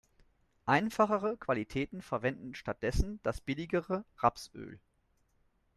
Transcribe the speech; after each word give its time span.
Einfachere 0.65 1.37
Qualitäten 1.37 2.01
verwenden 2.01 2.55
stattdessen 2.55 3.19
das 3.21 3.39
billigere 3.39 4.03
Rapsöl. 4.17 4.79